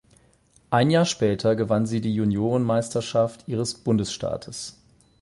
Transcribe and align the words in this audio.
Ein 0.71 0.89
Jahr 0.89 1.05
später 1.05 1.55
gewann 1.55 1.85
sie 1.85 2.01
die 2.01 2.15
Juniorenmeisterschaft 2.15 3.47
ihres 3.47 3.75
Bundesstaates. 3.75 4.81